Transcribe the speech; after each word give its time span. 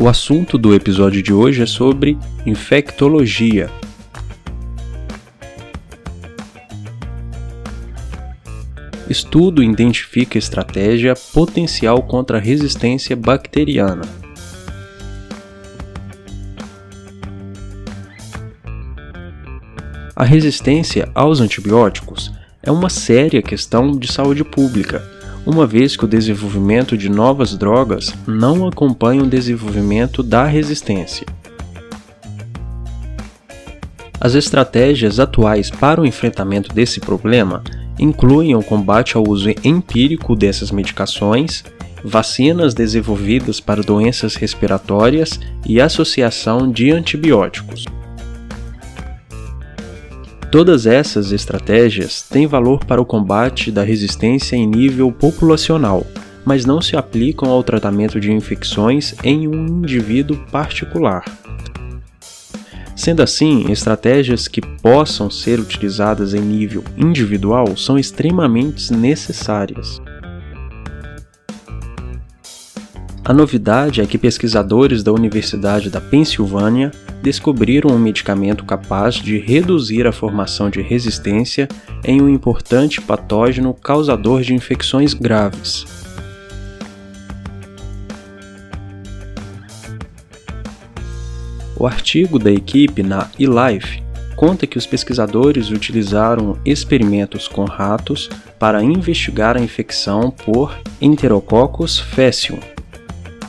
O 0.00 0.06
assunto 0.06 0.56
do 0.56 0.72
episódio 0.72 1.20
de 1.20 1.32
hoje 1.32 1.60
é 1.60 1.66
sobre 1.66 2.16
infectologia. 2.46 3.68
Estudo 9.10 9.60
identifica 9.60 10.38
estratégia 10.38 11.16
potencial 11.34 12.00
contra 12.04 12.38
resistência 12.38 13.16
bacteriana. 13.16 14.02
A 20.14 20.22
resistência 20.22 21.10
aos 21.12 21.40
antibióticos 21.40 22.32
é 22.62 22.70
uma 22.70 22.88
séria 22.88 23.42
questão 23.42 23.90
de 23.90 24.12
saúde 24.12 24.44
pública 24.44 25.17
uma 25.46 25.66
vez 25.66 25.96
que 25.96 26.04
o 26.04 26.08
desenvolvimento 26.08 26.96
de 26.96 27.08
novas 27.08 27.56
drogas 27.56 28.14
não 28.26 28.66
acompanha 28.66 29.22
o 29.22 29.26
desenvolvimento 29.26 30.22
da 30.22 30.44
resistência. 30.44 31.26
As 34.20 34.34
estratégias 34.34 35.20
atuais 35.20 35.70
para 35.70 36.00
o 36.00 36.06
enfrentamento 36.06 36.74
desse 36.74 37.00
problema 37.00 37.62
incluem 37.98 38.54
o 38.54 38.62
combate 38.62 39.16
ao 39.16 39.28
uso 39.28 39.50
empírico 39.64 40.34
dessas 40.34 40.70
medicações, 40.70 41.64
vacinas 42.04 42.74
desenvolvidas 42.74 43.60
para 43.60 43.82
doenças 43.82 44.34
respiratórias 44.34 45.38
e 45.66 45.80
associação 45.80 46.70
de 46.70 46.90
antibióticos. 46.90 47.84
Todas 50.50 50.86
essas 50.86 51.30
estratégias 51.30 52.22
têm 52.22 52.46
valor 52.46 52.82
para 52.82 53.02
o 53.02 53.04
combate 53.04 53.70
da 53.70 53.82
resistência 53.82 54.56
em 54.56 54.66
nível 54.66 55.12
populacional, 55.12 56.06
mas 56.42 56.64
não 56.64 56.80
se 56.80 56.96
aplicam 56.96 57.50
ao 57.50 57.62
tratamento 57.62 58.18
de 58.18 58.32
infecções 58.32 59.14
em 59.22 59.46
um 59.46 59.66
indivíduo 59.66 60.38
particular. 60.50 61.22
Sendo 62.96 63.22
assim, 63.22 63.70
estratégias 63.70 64.48
que 64.48 64.62
possam 64.62 65.30
ser 65.30 65.60
utilizadas 65.60 66.32
em 66.32 66.40
nível 66.40 66.82
individual 66.96 67.76
são 67.76 67.98
extremamente 67.98 68.90
necessárias. 68.90 70.00
A 73.28 73.34
novidade 73.34 74.00
é 74.00 74.06
que 74.06 74.16
pesquisadores 74.16 75.02
da 75.02 75.12
Universidade 75.12 75.90
da 75.90 76.00
Pensilvânia 76.00 76.90
descobriram 77.22 77.90
um 77.94 77.98
medicamento 77.98 78.64
capaz 78.64 79.16
de 79.16 79.36
reduzir 79.36 80.06
a 80.06 80.12
formação 80.12 80.70
de 80.70 80.80
resistência 80.80 81.68
em 82.02 82.22
um 82.22 82.28
importante 82.30 83.02
patógeno 83.02 83.74
causador 83.74 84.40
de 84.40 84.54
infecções 84.54 85.12
graves. 85.12 85.84
O 91.76 91.86
artigo 91.86 92.38
da 92.38 92.50
equipe 92.50 93.02
na 93.02 93.28
eLife 93.38 94.02
conta 94.36 94.66
que 94.66 94.78
os 94.78 94.86
pesquisadores 94.86 95.68
utilizaram 95.68 96.58
experimentos 96.64 97.46
com 97.46 97.66
ratos 97.66 98.30
para 98.58 98.82
investigar 98.82 99.54
a 99.54 99.60
infecção 99.60 100.30
por 100.30 100.74
Enterococcus 100.98 101.98
faecium, 101.98 102.58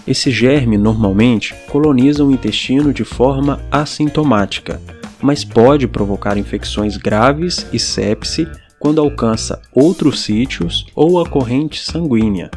esse 0.09 0.31
germe 0.31 0.75
normalmente 0.75 1.53
coloniza 1.69 2.25
o 2.25 2.31
intestino 2.31 2.91
de 2.91 3.03
forma 3.03 3.61
assintomática, 3.71 4.81
mas 5.21 5.45
pode 5.45 5.87
provocar 5.87 6.35
infecções 6.35 6.97
graves 6.97 7.67
e 7.71 7.77
sepse 7.77 8.47
quando 8.79 8.99
alcança 8.99 9.61
outros 9.71 10.21
sítios 10.21 10.87
ou 10.95 11.21
a 11.21 11.29
corrente 11.29 11.79
sanguínea. 11.79 12.49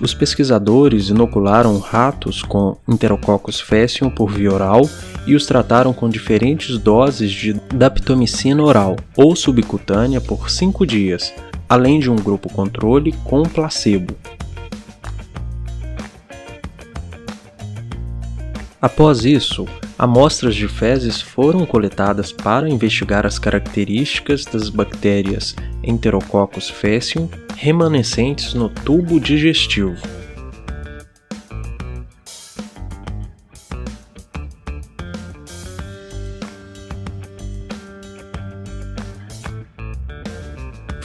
Os 0.00 0.12
pesquisadores 0.12 1.08
inocularam 1.08 1.78
ratos 1.78 2.42
com 2.42 2.76
Enterococcus 2.88 3.60
faecium 3.60 4.10
por 4.10 4.28
via 4.32 4.52
oral 4.52 4.90
e 5.24 5.36
os 5.36 5.46
trataram 5.46 5.92
com 5.92 6.08
diferentes 6.08 6.78
doses 6.78 7.30
de 7.30 7.52
daptomicina 7.72 8.60
oral 8.60 8.96
ou 9.14 9.36
subcutânea 9.36 10.20
por 10.20 10.50
5 10.50 10.86
dias, 10.86 11.32
além 11.70 12.00
de 12.00 12.10
um 12.10 12.16
grupo 12.16 12.52
controle 12.52 13.12
com 13.22 13.44
placebo. 13.44 14.16
Após 18.82 19.24
isso, 19.24 19.68
amostras 19.96 20.56
de 20.56 20.66
fezes 20.66 21.20
foram 21.22 21.64
coletadas 21.64 22.32
para 22.32 22.68
investigar 22.68 23.24
as 23.24 23.38
características 23.38 24.44
das 24.44 24.68
bactérias 24.68 25.54
Enterococcus 25.84 26.68
faecium 26.68 27.28
remanescentes 27.56 28.52
no 28.52 28.68
tubo 28.68 29.20
digestivo. 29.20 30.19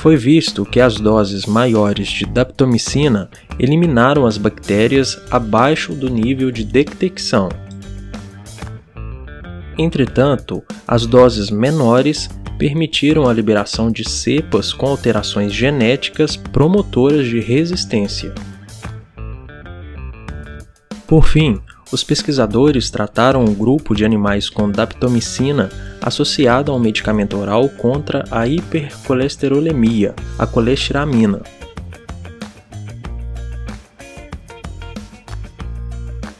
Foi 0.05 0.15
visto 0.15 0.63
que 0.63 0.79
as 0.79 0.99
doses 0.99 1.47
maiores 1.47 2.07
de 2.09 2.27
daptomicina 2.27 3.27
eliminaram 3.57 4.27
as 4.27 4.37
bactérias 4.37 5.19
abaixo 5.31 5.95
do 5.95 6.11
nível 6.11 6.51
de 6.51 6.63
detecção. 6.63 7.49
Entretanto, 9.75 10.61
as 10.87 11.07
doses 11.07 11.49
menores 11.49 12.29
permitiram 12.59 13.27
a 13.27 13.33
liberação 13.33 13.91
de 13.91 14.07
cepas 14.07 14.71
com 14.71 14.85
alterações 14.85 15.51
genéticas 15.51 16.37
promotoras 16.37 17.25
de 17.25 17.39
resistência. 17.39 18.31
Por 21.07 21.25
fim, 21.27 21.59
os 21.91 22.03
pesquisadores 22.03 22.89
trataram 22.89 23.43
um 23.45 23.53
grupo 23.53 23.95
de 23.95 24.03
animais 24.03 24.49
com 24.49 24.69
daptomicina 24.69 25.69
associado 26.01 26.71
a 26.71 26.75
um 26.75 26.79
medicamento 26.79 27.37
oral 27.37 27.69
contra 27.69 28.25
a 28.31 28.47
hipercolesterolemia, 28.47 30.13
a 30.37 30.45
colestiramina. 30.45 31.41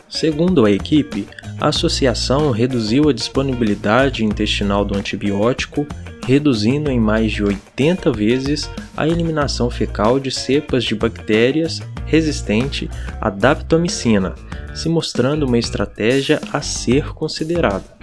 Segundo 0.10 0.66
a 0.66 0.72
equipe, 0.72 1.28
a 1.60 1.68
associação 1.68 2.52
reduziu 2.52 3.10
a 3.10 3.14
disponibilidade 3.14 4.24
intestinal 4.24 4.84
do 4.84 4.98
antibiótico, 4.98 5.86
reduzindo 6.26 6.90
em 6.90 7.00
mais 7.00 7.32
de 7.32 7.44
80 7.44 8.12
vezes 8.12 8.70
a 8.96 9.08
eliminação 9.08 9.70
fecal 9.70 10.20
de 10.20 10.32
cepas 10.32 10.84
de 10.84 10.96
bactérias 10.96 11.82
resistente 12.06 12.90
à 13.20 13.30
daptomicina, 13.30 14.36
se 14.76 14.90
mostrando 14.90 15.46
uma 15.46 15.58
estratégia 15.58 16.40
a 16.52 16.62
ser 16.62 17.14
considerada. 17.14 17.96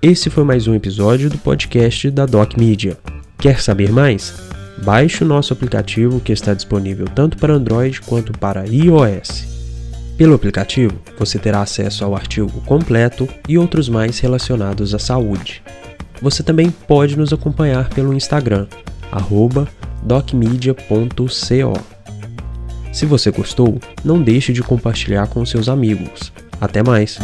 Esse 0.00 0.28
foi 0.28 0.44
mais 0.44 0.66
um 0.66 0.74
episódio 0.74 1.30
do 1.30 1.38
podcast 1.38 2.10
da 2.10 2.26
Doc 2.26 2.56
Media. 2.58 2.98
Quer 3.38 3.60
saber 3.60 3.90
mais? 3.90 4.34
Baixe 4.82 5.24
o 5.24 5.26
nosso 5.26 5.52
aplicativo 5.52 6.20
que 6.20 6.32
está 6.32 6.52
disponível 6.52 7.06
tanto 7.06 7.38
para 7.38 7.54
Android 7.54 8.00
quanto 8.02 8.32
para 8.32 8.66
iOS. 8.66 9.46
Pelo 10.16 10.34
aplicativo, 10.34 11.00
você 11.18 11.38
terá 11.38 11.62
acesso 11.62 12.04
ao 12.04 12.14
artigo 12.14 12.60
completo 12.62 13.28
e 13.48 13.56
outros 13.56 13.88
mais 13.88 14.18
relacionados 14.18 14.94
à 14.94 14.98
saúde. 14.98 15.62
Você 16.20 16.42
também 16.42 16.70
pode 16.70 17.18
nos 17.18 17.32
acompanhar 17.32 17.88
pelo 17.88 18.14
Instagram, 18.14 18.66
docmedia.co. 20.02 21.72
Se 22.92 23.06
você 23.06 23.30
gostou, 23.30 23.78
não 24.04 24.22
deixe 24.22 24.52
de 24.52 24.62
compartilhar 24.62 25.26
com 25.26 25.44
seus 25.44 25.68
amigos. 25.68 26.32
Até 26.60 26.82
mais! 26.82 27.18